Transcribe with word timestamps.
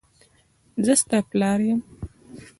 زه 0.85 0.93
ستا 1.01 1.17
پلار 1.29 1.59
یم. 1.67 1.79